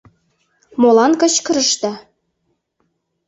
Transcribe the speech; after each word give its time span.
Молан 0.81 1.11
кычкырышда? 1.21 1.91